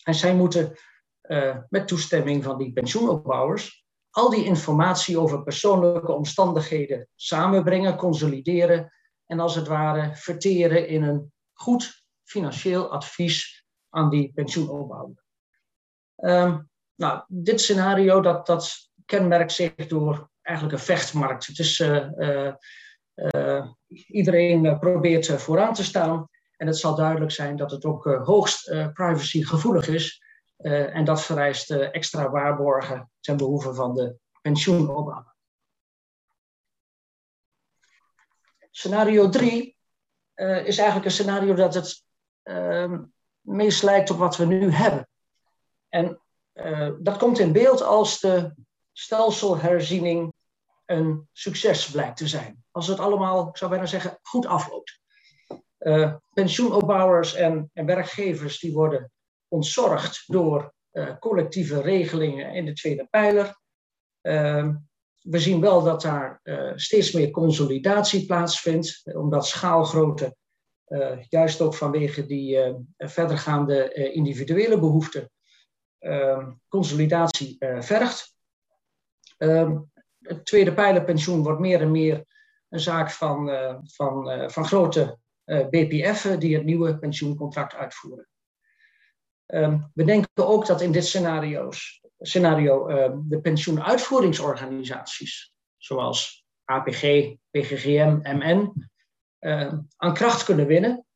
En 0.03 0.15
zij 0.15 0.35
moeten 0.35 0.79
met 1.68 1.88
toestemming 1.88 2.44
van 2.44 2.58
die 2.58 2.73
pensioenopbouwers, 2.73 3.87
al 4.11 4.30
die 4.30 4.44
informatie 4.44 5.18
over 5.18 5.42
persoonlijke 5.42 6.12
omstandigheden 6.12 7.08
samenbrengen, 7.14 7.97
consolideren 7.97 8.92
en 9.26 9.40
als 9.40 9.54
het 9.54 9.66
ware 9.66 10.14
verteren 10.14 10.88
in 10.88 11.02
een 11.02 11.32
goed 11.52 12.04
financieel 12.25 12.90
advies 12.90 13.64
aan 13.88 14.11
die 14.11 14.32
pensioenopbouwer. 14.35 15.25
Um, 16.16 16.68
nou, 16.94 17.25
dit 17.26 17.61
scenario 17.61 18.20
dat, 18.20 18.47
dat 18.47 18.90
kenmerkt 19.04 19.52
zich 19.52 19.75
door 19.75 20.30
eigenlijk 20.42 20.78
een 20.78 20.85
vechtmarkt. 20.85 21.47
Het 21.47 21.78
uh, 21.78 22.52
uh, 23.14 23.66
iedereen 24.06 24.78
probeert 24.78 25.26
vooraan 25.42 25.75
te 25.75 25.85
staan 25.85 26.28
en 26.56 26.66
het 26.66 26.78
zal 26.78 26.94
duidelijk 26.94 27.32
zijn 27.32 27.56
dat 27.56 27.70
het 27.70 27.85
ook 27.85 28.04
hoogst 28.04 28.64
privacygevoelig 28.92 29.88
is. 29.88 30.23
En 30.59 31.05
dat 31.05 31.23
vereist 31.23 31.71
extra 31.71 32.31
waarborgen 32.31 33.11
ten 33.21 33.37
behoeve 33.37 33.75
van 33.75 33.95
de 33.95 34.17
pensioenopbouw. 34.41 35.33
Scenario 38.71 39.29
3 39.29 39.77
is 40.65 40.79
eigenlijk 40.79 41.05
een 41.05 41.11
scenario 41.11 41.55
dat 41.55 41.75
het 41.75 42.05
uh, 42.45 42.99
meest 43.41 43.83
lijkt 43.83 44.11
op 44.11 44.19
wat 44.19 44.37
we 44.37 44.45
nu 44.45 44.71
hebben. 44.71 45.09
En 45.88 46.21
uh, 46.55 46.91
dat 46.99 47.17
komt 47.17 47.38
in 47.38 47.53
beeld 47.53 47.83
als 47.83 48.21
de 48.21 48.55
stelselherziening 48.93 50.33
een 50.87 51.29
succes 51.33 51.91
blijkt 51.91 52.17
te 52.17 52.29
zijn. 52.29 52.65
Als 52.71 52.87
het 52.87 52.99
allemaal, 52.99 53.49
ik 53.49 53.57
zou 53.57 53.71
bijna 53.71 53.87
zeggen, 53.87 54.19
goed 54.23 54.47
afloopt. 54.47 55.00
Uh, 55.79 56.15
pensioenopbouwers 56.33 57.35
en, 57.35 57.71
en, 57.73 57.87
werkgevers 57.87 58.59
die 58.59 58.73
worden 58.73 59.12
ontzorgd 59.49 60.25
door 60.26 60.75
uh, 60.93 61.19
collectieve 61.19 61.81
regelingen 61.81 62.55
in 62.55 62.64
de 62.64 62.73
tweede 62.73 63.07
pijler. 63.11 63.61
Ehm, 64.21 64.76
we 65.21 65.38
zien 65.38 65.61
wel 65.61 65.83
dat 65.83 66.02
daar 66.02 66.40
steeds 66.75 67.12
meer 67.12 67.31
consolidatie 67.31 68.26
plaatsvindt, 68.26 69.02
omdat 69.14 69.47
schaalgrootte 69.47 70.37
uh, 70.88 71.23
juist 71.28 71.61
ook 71.61 71.75
vanwege 71.75 72.26
die 72.26 72.59
verdergaande 72.97 73.93
individuele 74.12 74.78
behoeften 74.78 75.31
ehm, 75.99 76.52
consolidatie 76.69 77.57
vergt. 77.78 78.37
Um, 79.38 79.93
het 80.19 80.47
tweede 80.47 80.75
pijlerpensioen 80.75 81.43
wordt 81.43 81.61
meer 81.61 81.81
en 81.81 81.90
meer 81.90 82.25
een 82.69 82.81
zaak 82.81 83.11
van, 83.11 83.50
van, 83.83 84.50
van 84.50 84.64
grote 84.64 85.19
BPF'en 85.45 86.38
die 86.38 86.55
het 86.55 86.64
nieuwe 86.64 86.99
pensioencontract 86.99 87.75
uitvoeren. 87.75 88.28
Um, 89.55 89.90
we 89.95 90.05
denken 90.05 90.47
ook 90.47 90.67
dat 90.67 90.81
in 90.81 90.93
dit 90.93 91.07
scenario's, 91.07 92.02
scenario 92.19 92.87
de 93.28 93.40
pensioenuitvoeringsorganisaties, 93.40 95.52
zoals 95.76 96.45
APG, 96.64 97.00
PGGM, 97.50 98.19
MN, 98.23 98.88
uh, 99.40 99.73
aan 99.97 100.14
kracht 100.14 100.45
kunnen 100.45 100.67
winnen. 100.67 101.07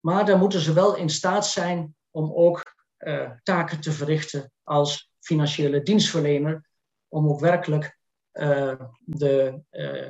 Maar 0.00 0.26
dan 0.26 0.38
moeten 0.38 0.60
ze 0.60 0.72
wel 0.72 0.96
in 0.96 1.08
staat 1.08 1.46
zijn 1.46 1.96
om 2.10 2.32
ook 2.32 2.74
uh, 2.98 3.30
taken 3.42 3.80
te 3.80 3.92
verrichten 3.92 4.52
als 4.62 5.10
financiële 5.20 5.82
dienstverlener. 5.82 6.68
Om 7.08 7.28
ook 7.28 7.40
werkelijk 7.40 7.98
uh, 8.32 8.80
de 9.00 9.62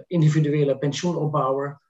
individuele 0.07 0.79
pensioenopbouwer 0.79 1.81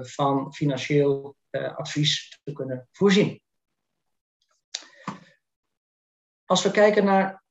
van 0.00 0.54
financieel 0.54 1.36
advies 1.50 2.40
te 2.44 2.52
kunnen 2.52 2.88
voorzien. 2.92 3.40
Als 6.46 6.62
we 6.62 6.70
kijken 6.70 7.04
naar 7.04 7.42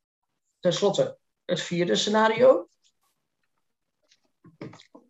tenslotte 0.59 1.17
het 1.45 1.61
vierde 1.61 1.95
scenario, 1.95 2.67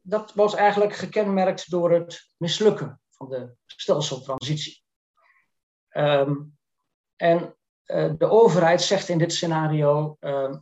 dat 0.02 0.34
wordt 0.34 0.54
eigenlijk 0.54 0.94
gekenmerkt 0.94 1.70
door 1.70 1.92
het 1.92 2.30
mislukken 2.38 3.02
van 3.10 3.30
de 3.30 3.56
stelseltransitie. 3.66 4.84
Um, 5.90 6.58
en 7.16 7.56
uh, 7.86 8.14
de 8.18 8.30
overheid 8.30 8.82
zegt 8.82 9.10
in 9.10 9.18
dit 9.18 9.34
scenario: 9.34 10.18
uh, 10.20 10.56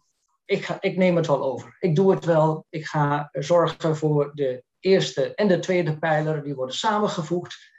ik, 0.45 0.65
ga, 0.65 0.77
ik 0.81 0.97
neem 0.97 1.15
het 1.15 1.27
wel 1.27 1.43
over. 1.43 1.77
Ik 1.79 1.95
doe 1.95 2.11
het 2.11 2.25
wel. 2.25 2.65
Ik 2.69 2.85
ga 2.85 3.29
zorgen 3.31 3.97
voor 3.97 4.31
de 4.35 4.63
eerste 4.79 5.35
en 5.35 5.47
de 5.47 5.59
tweede 5.59 5.99
pijler, 5.99 6.43
die 6.43 6.55
worden 6.55 6.75
samengevoegd. 6.75 7.71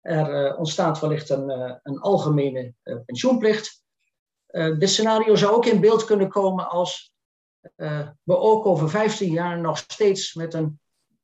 Er 0.00 0.46
uh, 0.46 0.58
ontstaat 0.58 1.00
wellicht 1.00 1.30
een, 1.30 1.50
een 1.82 2.00
algemene 2.00 2.74
pensioenplicht. 3.04 3.81
Dit 4.52 4.90
scenario 4.90 5.34
zou 5.34 5.54
ook 5.54 5.66
in 5.66 5.80
beeld 5.80 6.04
kunnen 6.04 6.28
komen 6.28 6.68
als 6.68 7.14
we 8.22 8.36
ook 8.36 8.66
over 8.66 8.90
15 8.90 9.32
jaar 9.32 9.58
nog 9.58 9.78
steeds 9.78 10.34
met 10.34 10.54
een 10.54 10.80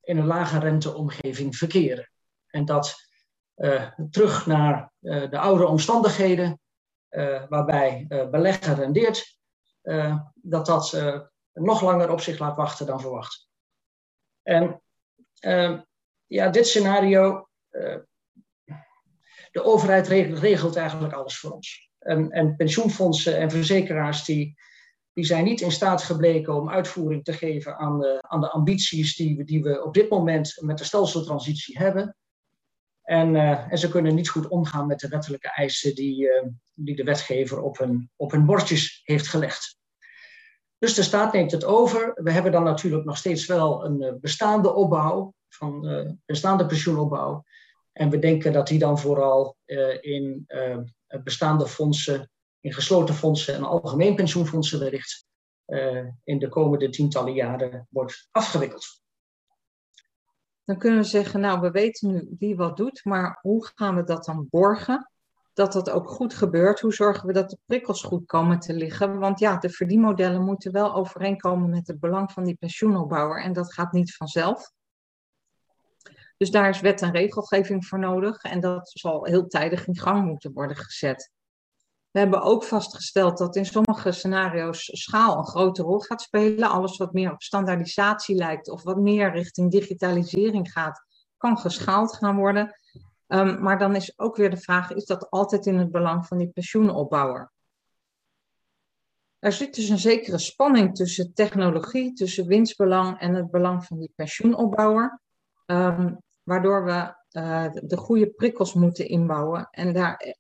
in 0.09 0.19
een 0.19 0.27
lage 0.27 0.59
renteomgeving 0.59 1.57
verkeren. 1.57 2.11
En 2.47 2.65
dat 2.65 2.97
uh, 3.57 3.91
terug 4.11 4.47
naar 4.47 4.93
de 5.01 5.39
oude 5.39 5.67
omstandigheden, 5.67 6.61
waarbij 7.49 8.07
beleggen 8.31 8.75
rendeert, 8.75 9.39
dat 10.35 10.67
dat 10.67 11.03
nog 11.53 11.83
langer 11.83 12.11
op 12.11 12.21
zich 12.21 12.39
laat 12.39 12.57
wachten 12.57 12.87
dan 12.87 13.01
verwacht. 13.01 13.49
En 14.43 14.83
ja, 16.27 16.49
dit 16.49 16.67
scenario, 16.67 17.49
de 19.51 19.63
overheid 19.63 20.09
regelt, 20.09 20.77
eigenlijk 20.77 21.13
alles 21.13 21.39
voor 21.39 21.51
ons. 21.51 21.88
En, 21.99 22.31
en 22.31 22.57
pensioenfondsen 22.57 23.39
en 23.39 23.51
verzekeraars 23.51 24.25
die 24.25 24.57
die 25.19 25.27
zijn 25.27 25.45
niet 25.45 25.61
in 25.61 25.73
staat 25.73 26.03
gebleken 26.03 26.55
om 26.55 26.71
uitvoering 26.71 27.25
te 27.25 27.33
geven 27.33 27.77
aan 27.77 28.01
de, 28.01 28.19
aan 28.21 28.41
de 28.41 28.51
ambities 28.51 29.17
die 29.17 29.37
we, 29.37 29.45
die 29.45 29.63
we 29.63 29.85
op 29.85 29.95
dit 29.95 30.11
moment 30.11 30.59
met 30.61 30.79
de 30.79 30.85
stelseltransitie 30.85 31.79
hebben. 31.79 32.17
En, 33.03 33.35
uh, 33.35 33.73
en 33.73 33.79
ze 33.79 33.89
kunnen 33.89 34.15
niet 34.15 34.29
goed 34.29 34.49
omgaan 34.49 34.87
met 34.87 34.99
de 34.99 35.09
wettelijke 35.09 35.51
eisen 35.51 35.95
die, 35.95 36.23
uh, 36.23 36.43
die 36.75 36.97
de 36.97 37.05
wetgever 37.05 37.61
op 37.61 37.79
hun, 37.79 38.11
op 38.17 38.31
hun 38.31 38.47
bordjes 38.47 39.01
heeft 39.05 39.29
gelegd. 39.29 39.79
Dus 40.79 40.95
de 40.95 41.03
staat 41.03 41.33
neemt 41.33 41.51
het 41.51 41.65
over. 41.65 42.13
We 42.15 42.31
hebben 42.31 42.53
dan 42.53 42.65
natuurlijk 42.65 43.05
nog 43.05 43.17
steeds 43.17 43.47
wel 43.47 43.85
een 43.85 44.03
uh, 44.03 44.13
bestaande 44.21 44.75
opbouw, 44.75 45.35
van 45.49 46.19
bestaande 46.27 46.67
pensioenopbouw. 46.67 47.45
En 47.93 48.11
we 48.11 48.19
denken 48.19 48.53
dat 48.53 48.67
die 48.69 48.79
dan 48.79 48.99
vooral 48.99 49.57
in 50.01 50.45
bestaande 51.25 51.67
fondsen 51.67 52.31
in 52.61 52.73
gesloten 52.73 53.15
fondsen 53.15 53.55
en 53.55 53.65
algemeen 53.65 54.15
pensioenfondsen 54.15 54.79
wellicht 54.79 55.27
uh, 55.67 56.07
in 56.25 56.39
de 56.39 56.49
komende 56.49 56.91
tientallen 56.91 57.35
jaren 57.35 57.87
wordt 57.91 58.29
afgewikkeld. 58.31 59.01
Dan 60.65 60.79
kunnen 60.79 60.99
we 60.99 61.05
zeggen, 61.05 61.41
nou 61.41 61.61
we 61.61 61.71
weten 61.71 62.11
nu 62.11 62.37
wie 62.39 62.57
wat 62.57 62.77
doet, 62.77 63.05
maar 63.05 63.39
hoe 63.41 63.71
gaan 63.75 63.97
we 63.97 64.05
dat 64.05 64.25
dan 64.25 64.47
borgen? 64.51 65.11
Dat 65.53 65.73
dat 65.73 65.91
ook 65.91 66.09
goed 66.09 66.35
gebeurt. 66.35 66.81
Hoe 66.81 66.95
zorgen 66.95 67.27
we 67.27 67.33
dat 67.33 67.51
de 67.51 67.59
prikkels 67.65 68.03
goed 68.03 68.27
komen 68.27 68.59
te 68.59 68.75
liggen? 68.75 69.19
Want 69.19 69.39
ja, 69.39 69.57
de 69.57 69.71
verdienmodellen 69.71 70.45
moeten 70.45 70.73
wel 70.73 70.95
overeenkomen 70.95 71.71
met 71.71 71.87
het 71.87 72.01
belang 72.01 72.33
van 72.33 72.45
die 72.45 72.57
pensioenopbouwer. 72.57 73.43
En 73.43 73.53
dat 73.53 73.73
gaat 73.73 73.93
niet 73.93 74.17
vanzelf. 74.17 74.73
Dus 76.39 76.51
daar 76.51 76.69
is 76.69 76.81
wet 76.81 77.03
en 77.03 77.13
regelgeving 77.13 77.87
voor 77.87 77.99
nodig. 77.99 78.43
En 78.43 78.61
dat 78.61 78.91
zal 78.93 79.25
heel 79.25 79.47
tijdig 79.47 79.87
in 79.87 79.97
gang 79.99 80.27
moeten 80.27 80.53
worden 80.53 80.77
gezet. 80.77 81.31
We 82.11 82.19
hebben 82.19 82.43
ook 82.43 82.65
vastgesteld 82.65 83.39
dat 83.39 83.57
in 83.57 83.67
sommige 83.67 84.13
scenario's 84.13 84.85
schaal 84.93 85.39
een 85.39 85.47
grote 85.47 85.83
rol 85.83 86.01
gaat 86.01 86.23
spelen. 86.23 86.71
Alles 86.71 86.97
wat 86.97 87.13
meer 87.13 87.33
op 87.33 87.43
standaardisatie 87.43 88.37
lijkt 88.37 88.71
of 88.71 88.83
wat 88.83 88.97
meer 88.97 89.33
richting 89.33 89.71
digitalisering 89.71 90.73
gaat, 90.73 91.05
kan 91.37 91.59
geschaald 91.59 92.17
gaan 92.17 92.37
worden. 92.37 92.79
Um, 93.27 93.63
maar 93.63 93.79
dan 93.79 93.95
is 93.95 94.19
ook 94.19 94.37
weer 94.37 94.51
de 94.51 94.57
vraag, 94.57 94.93
is 94.93 95.05
dat 95.05 95.31
altijd 95.31 95.67
in 95.67 95.79
het 95.79 95.91
belang 95.91 96.27
van 96.27 96.39
die 96.39 96.49
pensioenopbouwer? 96.49 97.53
Er 99.39 99.53
zit 99.53 99.75
dus 99.75 99.89
een 99.89 99.99
zekere 99.99 100.39
spanning 100.39 100.95
tussen 100.95 101.35
technologie, 101.35 102.13
tussen 102.13 102.47
winstbelang 102.47 103.21
en 103.21 103.35
het 103.35 103.51
belang 103.51 103.85
van 103.85 103.99
die 103.99 104.13
pensioenopbouwer. 104.15 105.21
Um, 105.67 106.23
waardoor 106.49 106.85
we 106.85 107.15
uh, 107.41 107.67
de 107.73 107.97
goede 107.97 108.31
prikkels 108.31 108.75
moeten 108.75 109.09
inbouwen 109.09 109.69
en 109.71 109.93
daar 109.93 110.37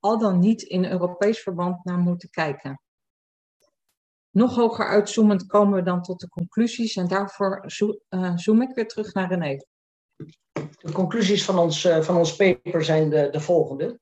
al 0.00 0.18
dan 0.18 0.38
niet 0.38 0.62
in 0.62 0.90
Europees 0.90 1.40
verband 1.40 1.84
naar 1.84 1.98
moeten 1.98 2.30
kijken. 2.30 2.80
Nog 4.30 4.54
hoger 4.54 4.86
uitzoomend 4.86 5.46
komen 5.46 5.78
we 5.78 5.82
dan 5.82 6.02
tot 6.02 6.20
de 6.20 6.28
conclusies 6.28 6.96
en 6.96 7.08
daarvoor 7.08 7.64
uh, 8.08 8.36
zoom 8.36 8.62
ik 8.62 8.74
weer 8.74 8.88
terug 8.88 9.14
naar 9.14 9.28
René. 9.28 9.56
De 10.78 10.92
conclusies 10.92 11.44
van 11.44 11.58
ons, 11.58 11.88
van 12.00 12.16
ons 12.16 12.36
paper 12.36 12.84
zijn 12.84 13.10
de, 13.10 13.28
de 13.30 13.40
volgende. 13.40 14.00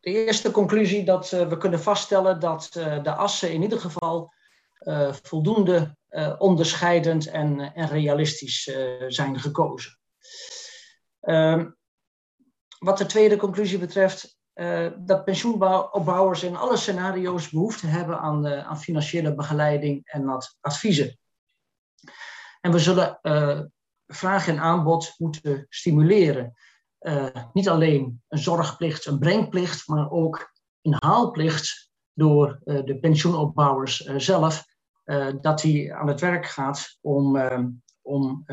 De 0.00 0.10
eerste 0.10 0.50
conclusie 0.50 1.04
dat 1.04 1.30
we 1.30 1.56
kunnen 1.56 1.80
vaststellen 1.80 2.40
dat 2.40 2.68
de 3.02 3.14
assen 3.14 3.52
in 3.52 3.62
ieder 3.62 3.80
geval 3.80 4.32
voldoende 5.22 5.96
onderscheidend 6.38 7.26
en, 7.26 7.60
en 7.74 7.88
realistisch 7.88 8.70
zijn 9.08 9.40
gekozen. 9.40 9.98
Ehm, 11.26 11.70
wat 12.78 12.98
de 12.98 13.06
tweede 13.06 13.36
conclusie 13.36 13.78
betreft, 13.78 14.38
uh, 14.54 14.90
dat 14.98 15.24
pensioenopbouwers 15.24 16.42
in 16.42 16.56
alle 16.56 16.76
scenario's 16.76 17.50
behoefte 17.50 17.86
hebben 17.86 18.18
aan, 18.18 18.46
aan 18.46 18.78
financiële 18.78 19.34
begeleiding 19.34 20.00
en 20.04 20.38
adviezen. 20.60 21.18
En 22.60 22.72
we 22.72 22.78
zullen 22.78 23.18
uh, 23.22 23.60
vraag 24.06 24.48
en 24.48 24.58
aanbod 24.58 25.14
moeten 25.16 25.66
stimuleren. 25.68 26.54
niet 27.52 27.68
alleen 27.68 28.22
een 28.28 28.38
zorgplicht, 28.38 29.06
een 29.06 29.18
brengplicht, 29.18 29.88
maar 29.88 30.10
ook 30.10 30.52
een 30.82 30.96
haalplicht 30.98 31.90
door 32.12 32.60
de 32.64 32.98
pensioenopbouwers 33.00 33.96
zelf, 34.04 34.64
dat 35.40 35.62
hij 35.62 35.94
aan 35.94 36.08
het 36.08 36.20
werk 36.20 36.46
gaat 36.46 36.98
om, 37.00 37.36
om 38.06 38.44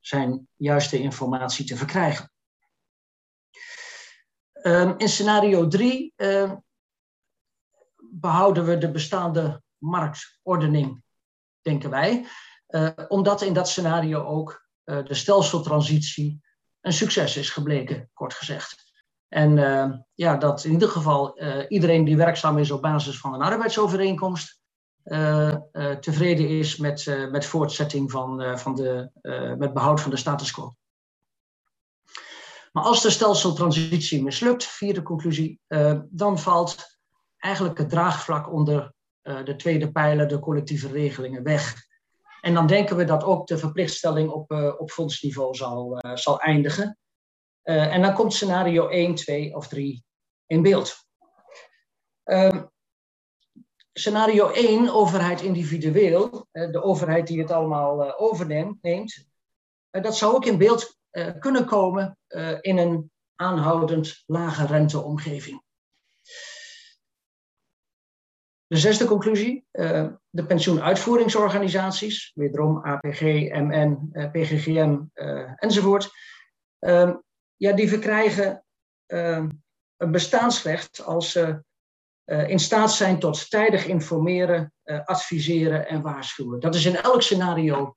zijn 0.00 0.48
juiste 0.56 0.98
informatie 0.98 1.64
te 1.64 1.76
verkrijgen. 1.76 2.32
Um, 4.62 4.94
in 4.96 5.08
scenario 5.08 5.68
3 5.68 6.12
uh, 6.16 6.42
ehm, 6.42 6.56
behouden 8.10 8.64
we 8.64 8.78
de 8.78 8.90
bestaande 8.90 9.62
marktordening, 9.78 11.02
denken 11.62 11.90
wij. 11.90 12.26
Uh, 12.68 12.90
omdat 13.08 13.42
in 13.42 13.52
dat 13.52 13.68
scenario 13.68 14.24
ook 14.24 14.68
uh, 14.84 15.04
de 15.04 15.14
stelseltransitie 15.14 16.40
een 16.80 16.92
succes 16.92 17.36
is 17.36 17.50
gebleken, 17.50 18.10
kort 18.12 18.34
gezegd. 18.34 18.88
En 19.28 19.58
ehm, 19.58 19.98
ja, 20.14 20.36
dat 20.36 20.64
in 20.64 20.72
ieder 20.72 20.88
geval 20.88 21.36
eh, 21.36 21.64
iedereen 21.68 22.04
die 22.04 22.16
werkzaam 22.16 22.58
is 22.58 22.70
op 22.70 22.82
basis 22.82 23.18
van 23.18 23.34
een 23.34 23.42
arbeidsovereenkomst 23.42 24.60
tevreden 26.00 26.48
is 26.48 26.76
met, 26.76 27.28
met 27.30 27.46
voortzetting 27.46 28.10
van, 28.10 28.58
van 28.58 28.74
de, 28.74 29.10
met 29.58 29.72
behoud 29.72 30.00
van 30.00 30.10
de 30.10 30.16
status 30.16 30.50
quo. 30.50 30.74
Maar 32.72 32.84
als 32.84 33.02
de 33.02 33.10
stelseltransitie 33.10 34.22
mislukt, 34.22 34.64
vierde 34.64 35.02
conclusie, 35.02 35.60
dan 36.08 36.38
valt 36.38 36.98
eigenlijk 37.36 37.78
het 37.78 37.90
draagvlak 37.90 38.52
onder 38.52 38.92
de 39.22 39.54
tweede 39.56 39.92
pijler, 39.92 40.28
de 40.28 40.38
collectieve 40.38 40.88
regelingen, 40.88 41.42
weg. 41.42 41.74
En 42.40 42.54
dan 42.54 42.66
denken 42.66 42.96
we 42.96 43.04
dat 43.04 43.24
ook 43.24 43.46
de 43.46 43.58
verplichtstelling 43.58 44.30
op, 44.30 44.50
op 44.78 44.90
fondsniveau 44.90 45.54
zal, 45.54 45.98
zal 46.14 46.40
eindigen. 46.40 46.98
en 47.62 48.02
dan 48.02 48.14
komt 48.14 48.34
scenario 48.34 48.88
1, 48.88 49.14
2 49.14 49.54
of 49.56 49.68
3 49.68 50.04
in 50.46 50.62
beeld. 50.62 51.06
Ehm, 52.24 52.64
scenario 53.98 54.50
1, 54.50 54.88
overheid 54.88 55.40
individueel, 55.40 56.46
de 56.50 56.82
overheid 56.82 57.26
die 57.26 57.40
het 57.40 57.50
allemaal 57.50 58.18
overneemt, 58.18 59.26
dat 59.90 60.16
zou 60.16 60.34
ook 60.34 60.44
in 60.44 60.58
beeld 60.58 60.98
kunnen 61.38 61.64
komen 61.66 62.18
in 62.60 62.78
een 62.78 63.10
aanhoudend 63.34 64.22
lage 64.26 64.66
renteomgeving. 64.66 65.62
De 68.66 68.76
zesde 68.76 69.04
conclusie, 69.04 69.66
de 70.30 70.46
pensioenuitvoeringsorganisaties, 70.46 72.32
wederom 72.34 72.84
APG, 72.84 73.20
MN, 73.50 74.10
PGGM 74.32 75.00
enzovoort, 75.54 76.10
ja, 77.56 77.72
die 77.72 77.88
verkrijgen 77.88 78.64
een 79.06 80.10
bestaansrecht 80.10 81.04
als 81.04 81.32
ze 81.32 81.66
in 82.28 82.58
staat 82.58 82.92
zijn 82.92 83.18
tot 83.18 83.50
tijdig 83.50 83.86
informeren, 83.86 84.72
adviseren 85.04 85.88
en 85.88 86.02
waarschuwen. 86.02 86.60
Dat 86.60 86.74
is 86.74 86.84
in 86.84 86.96
elk 86.96 87.22
scenario 87.22 87.96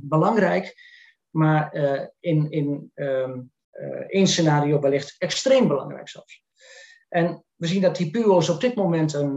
belangrijk 0.00 0.74
maar 1.30 1.74
in, 2.20 2.50
in 2.50 2.92
uh, 2.94 3.30
één 4.08 4.26
scenario 4.26 4.80
wellicht 4.80 5.14
extreem 5.18 5.68
belangrijk 5.68 6.08
zelfs. 6.08 6.42
En 7.08 7.44
we 7.54 7.66
zien 7.66 7.80
dat 7.80 7.96
die 7.96 8.10
PUO's 8.10 8.48
op 8.48 8.60
dit 8.60 8.74
moment 8.74 9.12
een, 9.12 9.36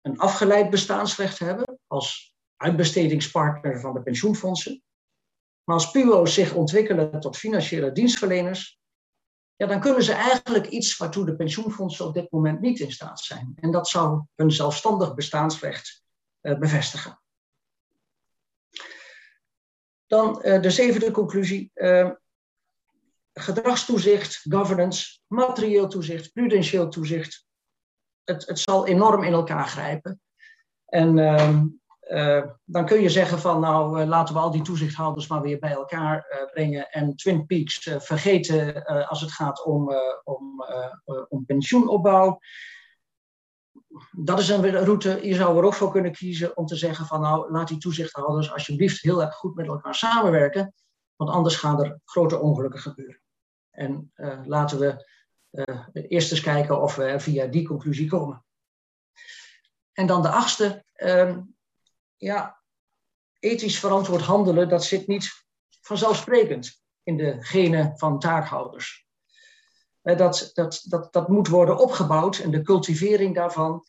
een 0.00 0.18
afgeleid 0.18 0.70
bestaansrecht 0.70 1.38
hebben 1.38 1.78
als 1.86 2.34
uitbestedingspartner 2.56 3.80
van 3.80 3.94
de 3.94 4.02
pensioenfondsen. 4.02 4.82
Maar 5.64 5.76
als 5.76 5.90
PUO's 5.90 6.34
zich 6.34 6.54
ontwikkelen 6.54 7.20
tot 7.20 7.36
financiële 7.36 7.92
dienstverleners, 7.92 8.80
ja, 9.62 9.68
dan 9.68 9.80
kunnen 9.80 10.02
ze 10.02 10.12
eigenlijk 10.12 10.66
iets 10.66 10.96
waartoe 10.96 11.24
de 11.24 11.36
pensioenfondsen 11.36 12.06
op 12.06 12.14
dit 12.14 12.30
moment 12.30 12.60
niet 12.60 12.78
in 12.78 12.92
staat 12.92 13.20
zijn. 13.20 13.52
En 13.60 13.70
dat 13.70 13.88
zou 13.88 14.22
hun 14.34 14.50
zelfstandig 14.50 15.14
bestaansrecht 15.14 16.02
bevestigen. 16.40 17.20
Dan 20.06 20.42
uh, 20.44 20.62
de 20.62 20.70
zevende 20.70 21.10
conclusie. 21.10 21.70
Uh, 21.74 22.10
gedragstoezicht, 23.32 24.44
governance, 24.48 25.18
materieel 25.26 25.88
toezicht, 25.88 26.32
prudentieel 26.32 26.88
toezicht. 26.88 27.46
Het, 28.24 28.46
het 28.46 28.58
zal 28.58 28.86
enorm 28.86 29.22
in 29.22 29.32
elkaar 29.32 29.66
grijpen. 29.66 30.20
En 30.86 31.18
uh, 32.12 32.44
dan 32.64 32.86
kun 32.86 33.00
je 33.00 33.08
zeggen 33.08 33.38
van 33.38 33.60
nou 33.60 34.04
laten 34.04 34.34
we 34.34 34.40
al 34.40 34.50
die 34.50 34.62
toezichthouders 34.62 35.26
maar 35.26 35.42
weer 35.42 35.58
bij 35.58 35.72
elkaar 35.72 36.48
brengen 36.52 36.90
en 36.90 37.16
Twin 37.16 37.46
Peaks 37.46 37.90
vergeten 37.98 38.84
als 39.08 39.20
het 39.20 39.32
gaat 39.32 39.64
om, 39.64 39.92
om, 40.24 40.64
om 41.28 41.44
pensioenopbouw 41.44 42.38
dat 44.10 44.38
is 44.38 44.48
een 44.48 44.70
route, 44.70 45.18
je 45.22 45.34
zou 45.34 45.58
er 45.58 45.64
ook 45.64 45.74
voor 45.74 45.90
kunnen 45.90 46.12
kiezen 46.12 46.56
om 46.56 46.66
te 46.66 46.76
zeggen 46.76 47.06
van 47.06 47.20
nou, 47.20 47.52
laat 47.52 47.68
die 47.68 47.78
toezichthouders 47.78 48.52
alsjeblieft 48.52 49.02
heel 49.02 49.22
erg 49.22 49.34
goed 49.34 49.54
met 49.54 49.66
elkaar 49.66 49.94
samenwerken, 49.94 50.74
want 51.16 51.30
anders 51.30 51.56
gaan 51.56 51.82
er 51.82 52.00
grote 52.04 52.38
ongelukken 52.38 52.80
gebeuren. 52.80 53.20
En 53.70 54.12
laten 54.44 54.78
we 54.78 55.06
eerst 55.92 56.30
eens 56.30 56.40
kijken 56.40 56.80
of 56.80 56.96
we 56.96 57.20
via 57.20 57.46
die 57.46 57.66
conclusie 57.66 58.08
komen. 58.08 58.44
En 59.92 60.06
dan 60.06 60.22
de 60.22 60.28
achtste, 60.28 60.84
uh, 60.96 61.36
ja, 62.22 62.62
ethisch 63.38 63.78
verantwoord 63.78 64.22
handelen, 64.22 64.68
dat 64.68 64.84
zit 64.84 65.06
niet 65.06 65.44
vanzelfsprekend 65.80 66.82
in 67.02 67.16
de 67.16 67.36
genen 67.40 67.98
van 67.98 68.18
taakhouders. 68.18 69.06
Eh, 70.02 70.18
dat, 70.18 70.50
dat, 70.54 70.84
dat, 70.88 71.12
dat 71.12 71.28
moet 71.28 71.48
worden 71.48 71.78
opgebouwd 71.78 72.38
en 72.38 72.50
de 72.50 72.62
cultivering 72.62 73.34
daarvan, 73.34 73.86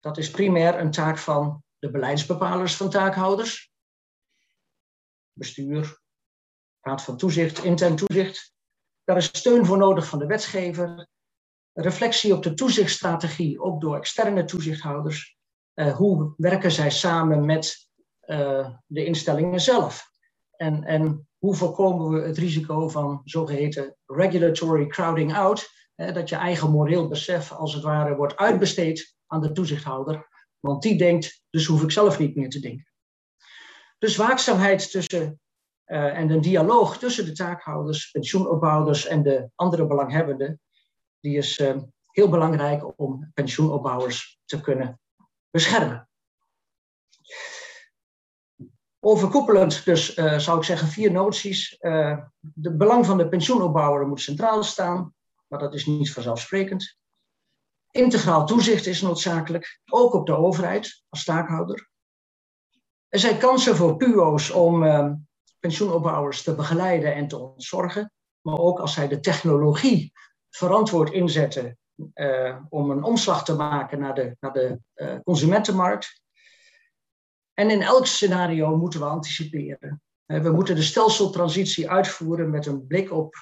dat 0.00 0.18
is 0.18 0.30
primair 0.30 0.78
een 0.78 0.90
taak 0.90 1.18
van 1.18 1.62
de 1.78 1.90
beleidsbepalers 1.90 2.76
van 2.76 2.90
taakhouders, 2.90 3.72
bestuur, 5.32 6.00
raad 6.80 7.02
van 7.02 7.16
toezicht, 7.16 7.64
intern 7.64 7.96
toezicht. 7.96 8.54
Daar 9.04 9.16
is 9.16 9.26
steun 9.26 9.66
voor 9.66 9.78
nodig 9.78 10.06
van 10.06 10.18
de 10.18 10.26
wetgever, 10.26 11.08
reflectie 11.72 12.34
op 12.34 12.42
de 12.42 12.54
toezichtstrategie, 12.54 13.60
ook 13.60 13.80
door 13.80 13.96
externe 13.96 14.44
toezichthouders. 14.44 15.33
Uh, 15.74 15.96
hoe 15.96 16.34
werken 16.36 16.70
zij 16.70 16.90
samen 16.90 17.44
met 17.44 17.88
uh, 18.26 18.68
de 18.86 19.04
instellingen 19.04 19.60
zelf? 19.60 20.10
En, 20.56 20.84
en 20.84 21.28
hoe 21.38 21.54
voorkomen 21.54 22.10
we 22.10 22.26
het 22.26 22.38
risico 22.38 22.88
van 22.88 23.20
zogeheten 23.24 23.96
regulatory 24.06 24.86
crowding 24.86 25.34
out, 25.34 25.70
dat 25.94 26.28
je 26.28 26.36
eigen 26.36 26.70
moreel 26.70 27.08
besef 27.08 27.52
als 27.52 27.74
het 27.74 27.82
ware 27.82 28.16
wordt 28.16 28.36
uitbesteed 28.36 29.16
aan 29.26 29.40
de 29.40 29.52
toezichthouder, 29.52 30.28
want 30.60 30.82
die 30.82 30.98
denkt, 30.98 31.42
dus 31.50 31.66
hoef 31.66 31.82
ik 31.82 31.90
zelf 31.90 32.18
niet 32.18 32.36
meer 32.36 32.50
te 32.50 32.60
denken. 32.60 32.92
Dus 33.98 34.16
waakzaamheid 34.16 34.90
tussen 34.90 35.40
uh, 35.86 36.18
en 36.18 36.30
een 36.30 36.40
dialoog 36.40 36.98
tussen 36.98 37.24
de 37.24 37.32
taakhouders, 37.32 38.10
pensioenopbouwers 38.10 39.06
en 39.06 39.22
de 39.22 39.50
andere 39.54 39.86
belanghebbenden, 39.86 40.60
die 41.20 41.36
is 41.36 41.62
heel 42.10 42.28
belangrijk 42.28 43.00
om 43.00 43.30
pensioenopbouwers 43.34 44.40
te 44.44 44.60
kunnen 44.60 45.00
beschermen. 45.54 46.08
Overkoepelend 49.00 49.84
dus 49.84 50.16
uh, 50.16 50.38
zou 50.38 50.58
ik 50.58 50.64
zeggen 50.64 50.88
vier 50.88 51.12
noties. 51.12 51.76
Uh, 51.80 52.18
de 52.40 52.76
belang 52.76 53.06
van 53.06 53.18
de 53.18 53.28
pensioenopbouwer 53.28 54.06
moet 54.06 54.20
centraal 54.20 54.62
staan, 54.62 55.14
maar 55.46 55.58
dat 55.58 55.74
is 55.74 55.86
niet 55.86 56.12
vanzelfsprekend. 56.12 56.98
Integraal 57.90 58.46
toezicht 58.46 58.86
is 58.86 59.02
noodzakelijk, 59.02 59.80
ook 59.90 60.14
op 60.14 60.26
de 60.26 60.36
overheid 60.36 61.04
als 61.08 61.20
staakhouder. 61.20 61.90
Er 63.08 63.18
zijn 63.18 63.38
kansen 63.38 63.76
voor 63.76 63.96
PUO's 63.96 64.50
om 64.50 64.82
uh, 64.82 65.12
pensioenopbouwers 65.58 66.42
te 66.42 66.54
begeleiden 66.54 67.14
en 67.14 67.28
te 67.28 67.38
ontzorgen, 67.38 68.12
maar 68.40 68.58
ook 68.58 68.78
als 68.78 68.92
zij 68.94 69.08
de 69.08 69.20
technologie 69.20 70.12
verantwoord 70.50 71.12
inzetten 71.12 71.78
om 72.68 72.90
een 72.90 73.02
omslag 73.02 73.44
te 73.44 73.54
maken 73.54 73.98
naar 73.98 74.14
de, 74.14 74.36
naar 74.40 74.52
de 74.52 74.80
consumentenmarkt, 75.24 76.22
en 77.54 77.70
in 77.70 77.82
elk 77.82 78.06
scenario 78.06 78.76
moeten 78.76 79.00
we 79.00 79.06
anticiperen. 79.06 80.02
We 80.26 80.50
moeten 80.50 80.74
de 80.74 80.82
stelseltransitie 80.82 81.90
uitvoeren 81.90 82.50
met 82.50 82.66
een 82.66 82.86
blik 82.86 83.12
op 83.12 83.34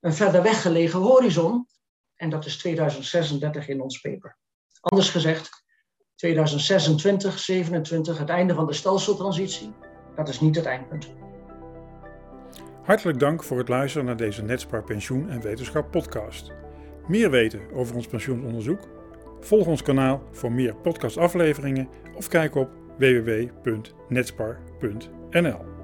een 0.00 0.14
verder 0.14 0.42
weggelegen 0.42 1.00
horizon. 1.00 1.66
En 2.14 2.30
dat 2.30 2.46
is 2.46 2.58
2036 2.58 3.68
in 3.68 3.80
ons 3.80 4.00
paper. 4.00 4.38
Anders 4.80 5.10
gezegd, 5.10 5.64
2026, 6.14 7.38
27, 7.38 8.18
het 8.18 8.28
einde 8.28 8.54
van 8.54 8.66
de 8.66 8.72
stelseltransitie. 8.72 9.74
Dat 10.14 10.28
is 10.28 10.40
niet 10.40 10.56
het 10.56 10.66
eindpunt. 10.66 11.14
Hartelijk 12.82 13.18
dank 13.18 13.44
voor 13.44 13.58
het 13.58 13.68
luisteren 13.68 14.06
naar 14.06 14.16
deze 14.16 14.42
Netspar 14.42 14.84
Pensioen 14.84 15.30
en 15.30 15.40
Wetenschap 15.40 15.90
podcast. 15.90 16.65
Meer 17.08 17.30
weten 17.30 17.60
over 17.72 17.96
ons 17.96 18.06
pensioenonderzoek? 18.06 18.88
Volg 19.40 19.66
ons 19.66 19.82
kanaal 19.82 20.22
voor 20.30 20.52
meer 20.52 20.76
podcastafleveringen 20.76 21.88
of 22.14 22.28
kijk 22.28 22.54
op 22.54 22.70
www.netspar.nl. 22.98 25.75